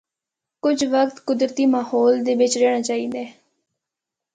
[0.63, 3.31] کجھ وقت قدرتی ماحول دے بچ رہنڑا چاہیے دا ہے۔